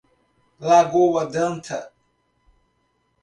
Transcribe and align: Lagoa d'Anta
Lagoa 0.67 1.21
d'Anta 1.31 1.79